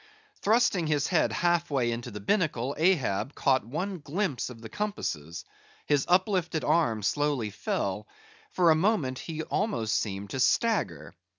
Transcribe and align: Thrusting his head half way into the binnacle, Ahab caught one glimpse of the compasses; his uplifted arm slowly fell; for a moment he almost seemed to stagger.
Thrusting 0.41 0.87
his 0.87 1.05
head 1.05 1.31
half 1.31 1.69
way 1.69 1.91
into 1.91 2.09
the 2.09 2.19
binnacle, 2.19 2.73
Ahab 2.75 3.35
caught 3.35 3.63
one 3.63 3.99
glimpse 3.99 4.49
of 4.49 4.59
the 4.59 4.67
compasses; 4.67 5.45
his 5.85 6.05
uplifted 6.09 6.63
arm 6.63 7.03
slowly 7.03 7.51
fell; 7.51 8.07
for 8.49 8.71
a 8.71 8.75
moment 8.75 9.19
he 9.19 9.43
almost 9.43 9.93
seemed 9.95 10.31
to 10.31 10.39
stagger. 10.39 11.13